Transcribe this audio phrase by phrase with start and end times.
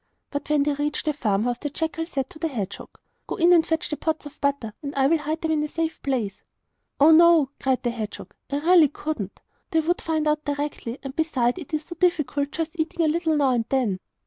[0.31, 2.89] But when they reached the farmhouse the jackal said to the hedgehog:
[3.27, 5.67] 'Go in and fetch the pots of butter and I will hide them in a
[5.67, 6.41] safe place.'
[6.99, 9.43] 'Oh no,' cried the hedgehog, 'I really couldn't.
[9.69, 10.97] They would find out directly!
[11.03, 13.99] And, besides, it is so different just eating a little now and then.